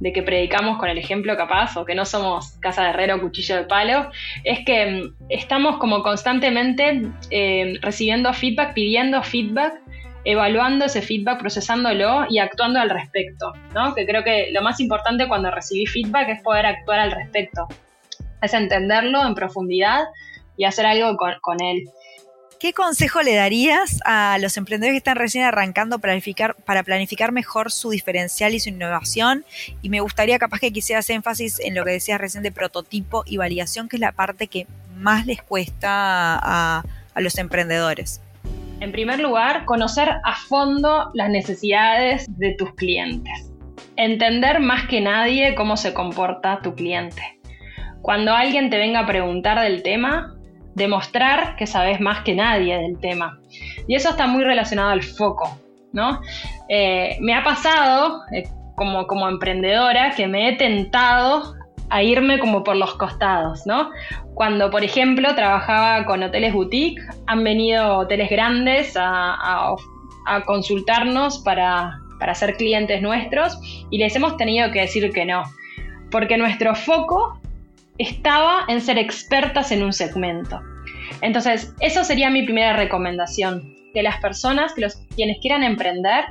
de 0.00 0.12
que 0.12 0.22
predicamos 0.22 0.78
con 0.78 0.88
el 0.88 0.98
ejemplo 0.98 1.36
capaz 1.36 1.76
o 1.76 1.84
que 1.84 1.94
no 1.94 2.04
somos 2.04 2.52
casa 2.58 2.84
de 2.84 2.90
herrero 2.90 3.20
cuchillo 3.20 3.56
de 3.56 3.64
palo, 3.64 4.10
es 4.44 4.64
que 4.64 4.86
mm, 4.86 5.14
estamos 5.28 5.78
como 5.78 6.02
constantemente 6.02 7.02
eh, 7.30 7.78
recibiendo 7.80 8.32
feedback, 8.32 8.74
pidiendo 8.74 9.22
feedback, 9.22 9.80
evaluando 10.24 10.86
ese 10.86 11.02
feedback, 11.02 11.38
procesándolo 11.38 12.26
y 12.28 12.38
actuando 12.38 12.80
al 12.80 12.90
respecto, 12.90 13.52
¿no? 13.74 13.94
Que 13.94 14.06
creo 14.06 14.24
que 14.24 14.50
lo 14.52 14.60
más 14.60 14.80
importante 14.80 15.28
cuando 15.28 15.50
recibí 15.50 15.86
feedback 15.86 16.28
es 16.28 16.42
poder 16.42 16.66
actuar 16.66 16.98
al 16.98 17.12
respecto, 17.12 17.68
es 18.42 18.52
entenderlo 18.52 19.24
en 19.24 19.34
profundidad 19.34 20.04
y 20.56 20.64
hacer 20.64 20.86
algo 20.86 21.16
con, 21.16 21.34
con 21.40 21.62
él. 21.62 21.84
¿Qué 22.58 22.72
consejo 22.72 23.20
le 23.20 23.34
darías 23.34 24.00
a 24.06 24.38
los 24.40 24.56
emprendedores 24.56 24.94
que 24.94 24.98
están 24.98 25.16
recién 25.16 25.44
arrancando 25.44 25.98
para 25.98 26.82
planificar, 26.82 27.32
mejor 27.32 27.70
su 27.70 27.90
diferencial 27.90 28.54
y 28.54 28.60
su 28.60 28.70
innovación? 28.70 29.44
Y 29.82 29.90
me 29.90 30.00
gustaría 30.00 30.38
capaz 30.38 30.60
que 30.60 30.72
quisieras 30.72 31.10
énfasis 31.10 31.60
en 31.60 31.74
lo 31.74 31.84
que 31.84 31.90
decías 31.90 32.18
recién 32.18 32.42
de 32.42 32.52
prototipo 32.52 33.24
y 33.26 33.36
validación, 33.36 33.90
que 33.90 33.96
es 33.96 34.00
la 34.00 34.12
parte 34.12 34.46
que 34.46 34.66
más 34.96 35.26
les 35.26 35.42
cuesta 35.42 36.38
a, 36.42 36.82
a 37.14 37.20
los 37.20 37.36
emprendedores. 37.36 38.22
En 38.80 38.90
primer 38.90 39.20
lugar, 39.20 39.66
conocer 39.66 40.08
a 40.08 40.34
fondo 40.48 41.10
las 41.12 41.28
necesidades 41.28 42.24
de 42.38 42.54
tus 42.54 42.74
clientes. 42.74 43.52
Entender 43.96 44.60
más 44.60 44.88
que 44.88 45.02
nadie 45.02 45.54
cómo 45.54 45.76
se 45.76 45.92
comporta 45.92 46.60
tu 46.62 46.74
cliente. 46.74 47.38
Cuando 48.00 48.32
alguien 48.32 48.70
te 48.70 48.78
venga 48.78 49.00
a 49.00 49.06
preguntar 49.06 49.60
del 49.60 49.82
tema, 49.82 50.35
demostrar 50.76 51.56
que 51.56 51.66
sabes 51.66 52.00
más 52.00 52.20
que 52.20 52.34
nadie 52.34 52.76
del 52.78 53.00
tema. 53.00 53.40
Y 53.88 53.94
eso 53.94 54.10
está 54.10 54.26
muy 54.26 54.44
relacionado 54.44 54.90
al 54.90 55.02
foco, 55.02 55.58
¿no? 55.92 56.20
Eh, 56.68 57.16
me 57.20 57.34
ha 57.34 57.42
pasado, 57.42 58.20
eh, 58.32 58.44
como, 58.76 59.06
como 59.06 59.26
emprendedora, 59.26 60.12
que 60.14 60.26
me 60.28 60.50
he 60.50 60.56
tentado 60.56 61.54
a 61.88 62.02
irme 62.02 62.38
como 62.38 62.62
por 62.62 62.76
los 62.76 62.94
costados, 62.94 63.66
¿no? 63.66 63.90
Cuando, 64.34 64.70
por 64.70 64.84
ejemplo, 64.84 65.34
trabajaba 65.34 66.04
con 66.04 66.22
hoteles 66.22 66.52
boutique, 66.52 67.00
han 67.26 67.42
venido 67.42 67.98
hoteles 67.98 68.28
grandes 68.28 68.94
a, 68.96 69.74
consultarnos 70.44 71.38
para, 71.38 72.00
para 72.18 72.34
ser 72.34 72.56
clientes 72.56 73.00
nuestros 73.00 73.58
y 73.90 73.98
les 73.98 74.14
hemos 74.16 74.36
tenido 74.36 74.72
que 74.72 74.80
decir 74.80 75.12
que 75.12 75.24
no, 75.24 75.44
porque 76.10 76.36
nuestro 76.36 76.74
foco 76.74 77.38
estaba 77.98 78.64
en 78.68 78.80
ser 78.80 78.98
expertas 78.98 79.72
en 79.72 79.82
un 79.82 79.92
segmento. 79.92 80.60
Entonces, 81.20 81.74
eso 81.80 82.04
sería 82.04 82.30
mi 82.30 82.42
primera 82.42 82.74
recomendación, 82.74 83.74
que 83.94 84.02
las 84.02 84.20
personas, 84.20 84.74
que 84.74 84.82
los, 84.82 84.96
quienes 85.14 85.38
quieran 85.40 85.62
emprender, 85.62 86.24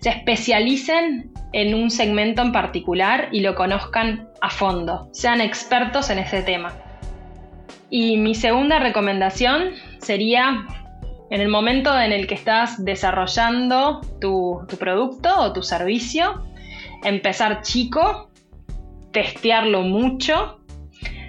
se 0.00 0.10
especialicen 0.10 1.32
en 1.52 1.74
un 1.74 1.90
segmento 1.90 2.42
en 2.42 2.52
particular 2.52 3.28
y 3.32 3.40
lo 3.40 3.54
conozcan 3.54 4.28
a 4.40 4.50
fondo, 4.50 5.08
sean 5.12 5.40
expertos 5.40 6.10
en 6.10 6.18
ese 6.18 6.42
tema. 6.42 6.72
Y 7.90 8.16
mi 8.16 8.34
segunda 8.34 8.78
recomendación 8.80 9.70
sería, 9.98 10.66
en 11.30 11.40
el 11.40 11.48
momento 11.48 11.98
en 11.98 12.12
el 12.12 12.26
que 12.26 12.34
estás 12.34 12.84
desarrollando 12.84 14.00
tu, 14.20 14.64
tu 14.68 14.76
producto 14.76 15.34
o 15.38 15.52
tu 15.52 15.62
servicio, 15.62 16.44
empezar 17.04 17.62
chico, 17.62 18.30
testearlo 19.14 19.80
mucho 19.80 20.60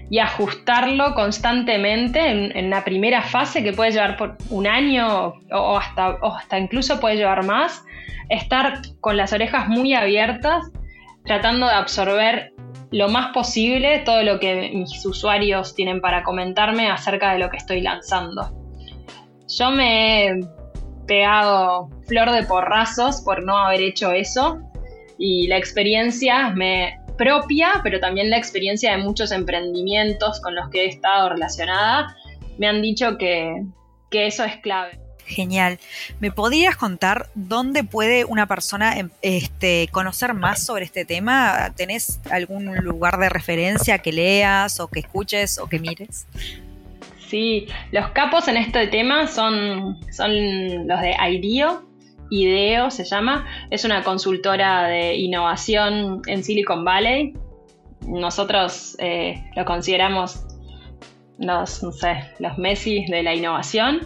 y 0.10 0.20
ajustarlo 0.20 1.16
constantemente 1.16 2.20
en, 2.60 2.70
la 2.70 2.84
primera 2.84 3.22
fase 3.22 3.64
que 3.64 3.72
puede 3.72 3.92
llevar 3.92 4.18
por 4.18 4.38
un 4.50 4.68
año 4.68 5.36
o 5.52 5.78
hasta, 5.78 6.18
hasta 6.22 6.60
incluso 6.60 7.00
puede 7.00 7.16
llevar 7.16 7.46
más, 7.46 7.84
estar 8.30 8.82
con 9.00 9.16
las 9.16 9.32
orejas 9.32 9.70
muy 9.70 9.94
abiertas, 9.94 10.66
tratando 11.24 11.68
de 11.68 11.74
absorber 11.74 12.54
lo 12.92 13.10
más 13.10 13.34
posible 13.34 14.00
todo 14.00 14.22
lo 14.24 14.40
que 14.40 14.72
mis 14.74 15.06
usuarios 15.06 15.74
tienen 15.74 16.02
para 16.02 16.24
comentarme 16.24 16.90
acerca 16.90 17.34
de 17.34 17.40
lo 17.40 17.50
que 17.50 17.58
estoy 17.58 17.82
lanzando. 17.82 18.52
Yo 19.48 19.72
me 19.72 20.28
he 20.28 20.40
pegado 21.08 21.90
flor 22.08 22.32
de 22.32 22.44
porrazos 22.44 23.22
por 23.22 23.44
no 23.44 23.58
haber 23.58 23.82
hecho 23.82 24.12
eso 24.12 24.60
y 25.18 25.48
la 25.48 25.58
experiencia 25.58 26.50
me 26.50 27.00
propia, 27.18 27.82
pero 27.84 28.00
también 28.00 28.30
la 28.30 28.38
experiencia 28.38 28.92
de 28.92 28.98
muchos 28.98 29.32
emprendimientos 29.32 30.40
con 30.42 30.56
los 30.56 30.70
que 30.70 30.86
he 30.86 30.88
estado 30.88 31.30
relacionada, 31.30 32.16
me 32.58 32.68
han 32.68 32.82
dicho 32.82 33.18
que, 33.18 33.64
eso 34.12 34.46
es 34.46 34.56
clave. 34.58 34.98
Genial. 35.26 35.78
¿Me 36.22 36.32
podrías 36.32 36.78
contar 36.78 37.28
dónde 37.36 37.84
puede 37.84 38.24
una 38.24 38.48
persona 38.48 38.98
em, 38.98 39.10
este, 39.22 39.90
conocer 39.92 40.34
más 40.34 40.66
sobre 40.66 40.86
este 40.86 41.04
tema? 41.04 41.74
¿Tenés 41.76 42.22
algún 42.32 42.74
lugar 42.78 43.18
de 43.18 43.28
referencia 43.28 43.98
que 43.98 44.14
leas 44.14 44.80
o 44.80 44.88
que 44.88 45.02
escuches 45.02 45.58
o 45.58 45.68
que 45.68 45.80
mires? 45.80 46.28
Sí, 47.28 47.68
los 47.92 48.10
capos 48.12 48.48
en 48.48 48.56
este 48.56 48.88
tema 48.88 49.28
son, 49.28 50.00
son 50.14 50.88
los 50.88 51.02
de 51.02 51.16
IDEO, 51.30 51.84
IDEO 52.30 52.92
se 52.92 53.04
llama, 53.04 53.46
es 53.70 53.86
una 53.86 54.04
consultora 54.04 54.88
de 54.88 55.16
innovación 55.16 56.22
en 56.28 56.44
Silicon 56.44 56.84
Valley. 56.84 57.34
Nosotros 58.02 58.96
eh, 59.00 59.44
lo 59.56 59.66
consideramos 59.66 60.46
los, 61.38 61.82
Messi 62.58 63.06
de 63.06 63.24
la 63.24 63.36
innovación. 63.36 64.02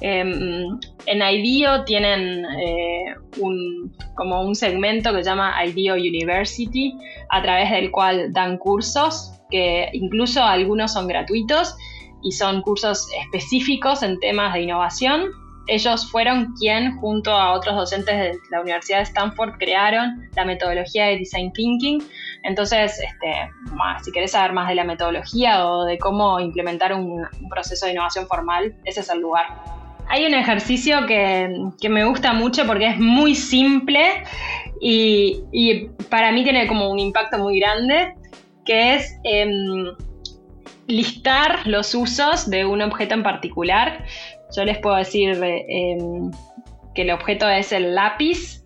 Em, 0.00 0.78
en 1.06 1.22
IDEO 1.22 1.84
tienen 1.84 2.44
eh, 2.44 3.14
un, 3.38 3.96
como 4.14 4.42
un 4.42 4.54
segmento 4.54 5.12
que 5.12 5.18
se 5.18 5.30
llama 5.30 5.54
IDEO 5.64 5.94
University, 5.94 6.94
a 7.30 7.42
través 7.42 7.70
del 7.70 7.90
cual 7.90 8.32
dan 8.32 8.58
cursos, 8.58 9.32
que 9.50 9.88
incluso 9.92 10.42
algunos 10.42 10.92
son 10.92 11.06
gratuitos 11.06 11.76
y 12.22 12.32
son 12.32 12.60
cursos 12.62 13.08
específicos 13.24 14.02
en 14.02 14.18
temas 14.20 14.52
de 14.52 14.62
innovación 14.62 15.30
ellos 15.66 16.10
fueron 16.10 16.54
quien, 16.58 16.96
junto 16.98 17.32
a 17.32 17.52
otros 17.52 17.76
docentes 17.76 18.16
de 18.16 18.38
la 18.50 18.60
Universidad 18.60 18.98
de 18.98 19.04
Stanford, 19.04 19.58
crearon 19.58 20.28
la 20.34 20.44
metodología 20.44 21.06
de 21.06 21.18
Design 21.18 21.52
Thinking. 21.52 22.02
Entonces, 22.42 23.00
este, 23.00 23.50
si 24.04 24.12
querés 24.12 24.32
saber 24.32 24.52
más 24.52 24.68
de 24.68 24.76
la 24.76 24.84
metodología 24.84 25.66
o 25.66 25.84
de 25.84 25.98
cómo 25.98 26.38
implementar 26.40 26.92
un, 26.94 27.26
proceso 27.50 27.86
de 27.86 27.92
innovación 27.92 28.26
formal, 28.26 28.74
ese 28.84 29.00
es 29.00 29.08
el 29.08 29.20
lugar. 29.20 29.46
Hay 30.08 30.24
un 30.24 30.34
ejercicio 30.34 31.04
que, 31.06 31.52
que, 31.80 31.88
me 31.88 32.04
gusta 32.04 32.32
mucho 32.32 32.64
porque 32.64 32.86
es 32.86 32.98
muy 32.98 33.34
simple 33.34 34.22
Y, 34.80 35.88
para 36.10 36.30
mí 36.32 36.44
tiene 36.44 36.66
como 36.66 36.90
un 36.90 36.98
impacto 36.98 37.38
muy 37.38 37.58
grande, 37.58 38.14
que 38.64 38.94
es 38.94 39.18
em, 39.24 39.96
listar 40.86 41.66
los 41.66 41.94
usos 41.94 42.48
de 42.48 42.64
un 42.64 42.82
objeto 42.82 43.14
en 43.14 43.22
particular. 43.22 44.04
Yo 44.54 44.64
les 44.64 44.78
puedo 44.78 44.96
decir 44.96 45.40
em, 45.42 46.30
que 46.94 47.02
el 47.02 47.10
objeto 47.10 47.48
es 47.48 47.72
el 47.72 47.94
lápiz 47.94 48.62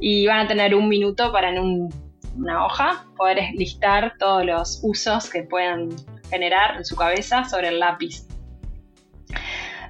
y 0.00 0.26
van 0.26 0.40
a 0.40 0.48
tener 0.48 0.74
un 0.74 0.88
minuto 0.88 1.32
para 1.32 1.50
en 1.50 1.88
una 2.36 2.66
hoja 2.66 3.04
poder 3.16 3.38
listar 3.54 4.14
todos 4.18 4.44
los 4.44 4.80
usos 4.82 5.30
que 5.30 5.42
puedan 5.42 5.90
generar 6.30 6.76
en 6.76 6.84
su 6.84 6.96
cabeza 6.96 7.44
sobre 7.44 7.68
el 7.68 7.80
lápiz. 7.80 8.26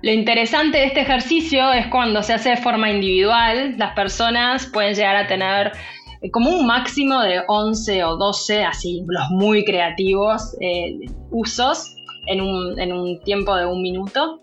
Lo 0.03 0.13
interesante 0.13 0.77
de 0.77 0.85
este 0.85 1.01
ejercicio 1.01 1.73
es 1.73 1.87
cuando 1.87 2.23
se 2.23 2.35
hace 2.35 2.51
de 2.51 2.57
forma 2.59 2.91
individual, 2.91 3.77
las 3.79 3.95
personas 3.95 4.67
pueden 4.67 4.95
llegar 4.95 5.17
a 5.17 5.27
tener 5.27 5.73
eh, 6.21 6.31
como 6.31 6.51
un 6.51 6.67
máximo 6.67 7.23
de 7.23 7.41
11 7.49 8.05
o 8.05 8.17
12, 8.17 8.65
así 8.65 9.03
los 9.07 9.31
muy 9.31 9.65
creativos, 9.65 10.57
eh, 10.61 10.99
usos 11.31 11.95
en 12.27 12.41
un, 12.43 13.21
tiempo 13.25 13.57
de 13.57 13.67
un 13.67 13.83
minuto. 13.83 14.41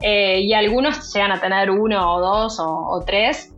Eh, 0.00 0.40
y 0.42 0.52
algunos 0.52 1.12
llegan 1.12 1.32
a 1.32 1.40
tener 1.40 1.70
uno 1.70 2.14
o 2.14 2.20
dos 2.20 2.58
o, 2.60 3.02
tres. 3.06 3.52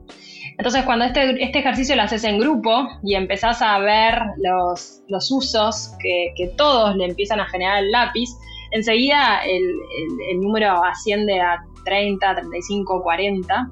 Entonces, 0.56 0.84
cuando 0.84 1.04
este, 1.04 1.42
este, 1.42 1.60
ejercicio 1.60 1.96
lo 1.96 2.02
haces 2.02 2.24
en 2.24 2.38
grupo 2.38 2.88
y 3.02 3.14
empezás 3.14 3.62
a 3.62 3.78
ver 3.78 4.20
los, 4.36 5.02
usos 5.30 5.92
que, 6.00 6.32
que, 6.36 6.48
todos 6.48 6.96
le 6.96 7.06
empiezan 7.06 7.40
a 7.40 7.46
generar 7.46 7.82
el 7.82 7.90
lápiz, 7.90 8.28
enseguida 8.70 9.40
el, 9.44 10.40
número 10.40 10.84
asciende 10.84 11.40
a 11.40 11.62
30, 11.84 12.36
35, 12.36 13.02
40. 13.02 13.70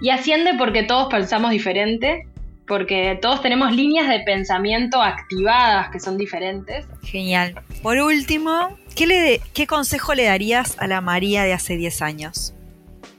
Y 0.00 0.10
asciende 0.10 0.54
porque 0.58 0.82
todos 0.82 1.08
pensamos 1.08 1.50
diferente, 1.50 2.26
porque 2.66 3.18
todos 3.20 3.40
tenemos 3.42 3.72
líneas 3.74 4.08
de 4.08 4.20
pensamiento 4.20 5.00
activadas 5.00 5.90
que 5.90 6.00
son 6.00 6.16
diferentes. 6.16 6.86
Genial. 7.02 7.54
Por 7.82 7.98
último, 7.98 8.76
¿qué, 8.94 9.66
consejo 9.66 10.14
le 10.14 10.24
darías 10.24 10.76
a 10.78 10.86
la 10.86 11.00
María 11.00 11.44
de 11.44 11.52
hace 11.52 11.76
10 11.76 12.02
años? 12.02 12.54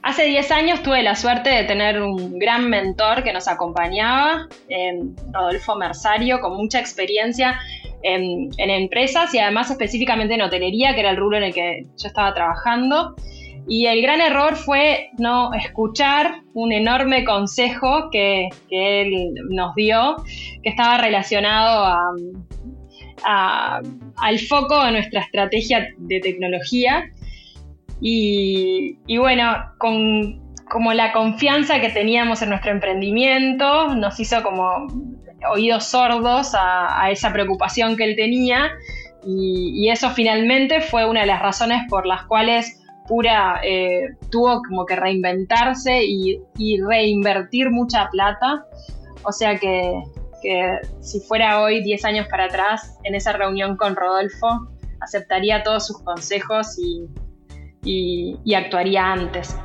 Hace 0.02 0.26
10 0.26 0.52
años 0.52 0.84
tuve 0.84 1.02
la 1.02 1.16
suerte 1.16 1.50
de 1.50 1.64
tener 1.64 2.02
un 2.02 2.38
gran 2.38 2.70
mentor 2.70 3.24
que 3.24 3.34
nos 3.34 3.48
acompañaba, 3.48 4.48
Rodolfo 5.32 5.76
Mersario, 5.76 6.40
con 6.42 6.56
mucha 6.56 6.80
experiencia 6.80 7.60
en, 8.04 8.52
empresas 8.58 9.34
y 9.34 9.40
además 9.40 9.72
específicamente 9.72 10.36
en 10.36 10.42
hotelería, 10.42 10.94
que 10.94 11.00
era 11.00 11.10
el 11.10 11.18
rubro 11.18 11.38
en 11.38 11.44
el 11.44 11.54
que 11.54 11.86
yo 11.98 12.08
estaba 12.08 12.34
trabajando. 12.34 13.16
Y 13.68 13.88
el 13.88 14.04
gran 14.04 14.22
error 14.22 14.56
fue 14.56 15.10
no 15.18 15.52
escuchar 15.56 16.44
un 16.54 16.72
enorme 16.72 17.26
consejo 17.26 18.10
que, 18.12 18.50
él 18.70 19.34
nos 19.50 19.74
dio, 19.74 20.18
que 20.62 20.70
estaba 20.70 21.00
relacionado 21.00 21.84
al 23.26 24.40
foco 24.40 24.84
de 24.86 24.92
nuestra 24.92 25.22
estrategia 25.22 25.88
de 25.98 26.20
tecnología. 26.20 27.06
Y, 28.02 28.98
y 29.08 29.18
bueno, 29.18 29.56
con 29.78 30.46
como 30.70 30.94
la 30.94 31.14
confianza 31.14 31.80
que 31.80 31.90
teníamos 31.90 32.42
en 32.42 32.50
nuestro 32.50 32.72
emprendimiento 32.72 33.96
nos 33.96 34.20
hizo 34.20 34.42
como 34.44 34.88
oídos 35.52 35.86
sordos 35.86 36.54
a, 36.54 37.10
esa 37.12 37.32
preocupación 37.32 37.96
que 37.96 38.04
él 38.04 38.16
tenía 38.16 38.72
y, 39.26 39.90
eso 39.90 40.10
finalmente 40.10 40.82
fue 40.82 41.08
una 41.08 41.22
de 41.22 41.28
las 41.28 41.42
razones 41.42 41.82
por 41.90 42.06
las 42.06 42.24
cuales 42.26 42.82
Pura 43.08 43.62
eh, 43.64 44.10
tuvo 44.32 44.62
como 44.68 44.86
que 44.86 44.96
reinventarse 44.96 46.04
y, 46.04 46.42
reinvertir 46.82 47.70
mucha 47.70 48.10
plata. 48.10 48.66
O 49.24 49.32
sea 49.32 49.58
que, 49.58 49.94
si 51.00 51.20
fuera 51.22 51.62
hoy 51.62 51.84
10 51.84 52.06
años 52.06 52.28
para 52.30 52.46
atrás, 52.46 52.98
en 53.04 53.16
esa 53.16 53.34
reunión 53.34 53.78
con 53.78 53.96
Rodolfo, 53.96 54.68
aceptaría 55.02 55.64
todos 55.64 55.88
sus 55.88 56.02
consejos 56.02 56.78
y 57.84 58.56
actuaría 58.56 59.12
antes. 59.12 59.56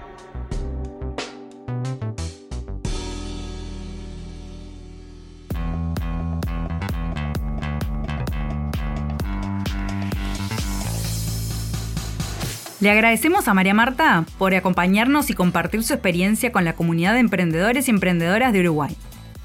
Le 12.81 12.91
agradecemos 12.91 13.47
a 13.47 13.53
María 13.53 13.75
Marta 13.75 14.25
por 14.39 14.55
acompañarnos 14.55 15.29
y 15.29 15.35
compartir 15.35 15.83
su 15.83 15.93
experiencia 15.93 16.51
con 16.51 16.65
la 16.65 16.73
comunidad 16.73 17.13
de 17.13 17.21
emprendedores 17.21 17.89
y 17.89 17.91
emprendedoras 17.91 18.55
de 18.55 18.61
Uruguay. 18.61 18.97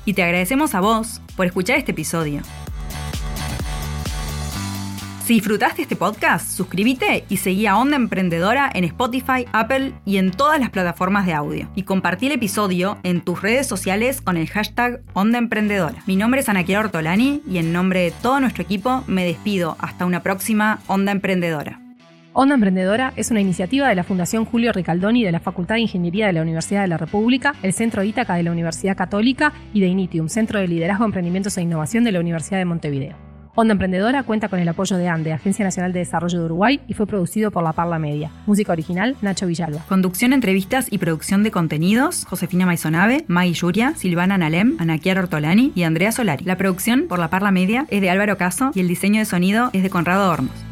Y 0.05 0.13
te 0.13 0.23
agradecemos 0.23 0.73
a 0.73 0.79
vos 0.79 1.21
por 1.35 1.45
escuchar 1.45 1.77
este 1.77 1.91
episodio. 1.91 2.41
Si 5.25 5.33
disfrutaste 5.33 5.81
este 5.81 5.95
podcast, 5.95 6.51
suscríbete 6.51 7.25
y 7.29 7.37
seguí 7.37 7.65
a 7.65 7.79
Onda 7.79 7.95
Emprendedora 7.95 8.69
en 8.71 8.83
Spotify, 8.83 9.47
Apple 9.53 9.93
y 10.05 10.17
en 10.17 10.29
todas 10.29 10.59
las 10.59 10.69
plataformas 10.69 11.25
de 11.25 11.33
audio. 11.33 11.67
Y 11.73 11.81
compartí 11.81 12.27
el 12.27 12.33
episodio 12.33 12.99
en 13.01 13.21
tus 13.21 13.41
redes 13.41 13.65
sociales 13.65 14.21
con 14.21 14.37
el 14.37 14.47
hashtag 14.47 15.01
Onda 15.13 15.39
Emprendedora. 15.39 16.03
Mi 16.05 16.15
nombre 16.15 16.41
es 16.41 16.49
Anaquiara 16.49 16.85
Ortolani 16.85 17.41
y 17.49 17.57
en 17.57 17.73
nombre 17.73 18.01
de 18.01 18.11
todo 18.11 18.39
nuestro 18.39 18.61
equipo 18.61 19.03
me 19.07 19.25
despido 19.25 19.77
hasta 19.79 20.05
una 20.05 20.21
próxima 20.21 20.79
Onda 20.85 21.11
Emprendedora. 21.11 21.84
Onda 22.37 22.55
Emprendedora 22.55 23.13
es 23.15 23.31
una 23.31 23.39
iniciativa 23.39 23.87
de 23.87 23.95
la 23.95 24.03
Fundación 24.03 24.43
Julio 24.43 24.73
Ricaldoni 24.73 25.23
de 25.23 25.31
la 25.31 25.39
Facultad 25.39 25.75
de 25.75 25.81
Ingeniería 25.81 26.27
de 26.27 26.33
la 26.33 26.41
Universidad 26.41 26.81
de 26.81 26.89
la 26.89 26.97
República, 26.97 27.55
el 27.63 27.71
Centro 27.71 28.03
Ítaca 28.03 28.35
de 28.35 28.43
la 28.43 28.51
Universidad 28.51 28.97
Católica 28.97 29.53
y 29.73 29.79
de 29.79 29.87
Initium, 29.87 30.27
Centro 30.27 30.59
de 30.59 30.67
Liderazgo, 30.67 31.05
Emprendimientos 31.05 31.57
e 31.57 31.61
Innovación 31.61 32.03
de 32.03 32.11
la 32.11 32.19
Universidad 32.19 32.57
de 32.57 32.65
Montevideo. 32.65 33.15
Onda 33.55 33.71
Emprendedora 33.71 34.23
cuenta 34.23 34.49
con 34.49 34.59
el 34.59 34.67
apoyo 34.67 34.97
de 34.97 35.07
ANDE, 35.07 35.31
Agencia 35.31 35.63
Nacional 35.63 35.93
de 35.93 35.99
Desarrollo 35.99 36.39
de 36.39 36.43
Uruguay, 36.43 36.81
y 36.89 36.93
fue 36.93 37.07
producido 37.07 37.51
por 37.51 37.63
La 37.63 37.71
Parla 37.71 37.99
Media. 37.99 38.29
Música 38.47 38.73
original, 38.73 39.15
Nacho 39.21 39.47
Villalba. 39.47 39.85
Conducción, 39.87 40.33
entrevistas 40.33 40.87
y 40.91 40.97
producción 40.97 41.41
de 41.41 41.51
contenidos, 41.51 42.25
Josefina 42.25 42.65
Maisonave, 42.65 43.23
Maggie 43.29 43.53
Yuria, 43.53 43.93
Silvana 43.95 44.37
Nalem, 44.37 44.75
Anaquiar 44.77 45.19
Ortolani 45.19 45.71
y 45.73 45.83
Andrea 45.83 46.11
Solari. 46.11 46.43
La 46.43 46.57
producción 46.57 47.05
por 47.07 47.17
La 47.17 47.29
Parla 47.29 47.51
Media 47.51 47.85
es 47.89 48.01
de 48.01 48.09
Álvaro 48.09 48.37
Caso 48.37 48.71
y 48.75 48.81
el 48.81 48.89
diseño 48.89 49.19
de 49.19 49.25
sonido 49.25 49.69
es 49.71 49.83
de 49.83 49.89
Conrado 49.89 50.29
Hornos. 50.29 50.64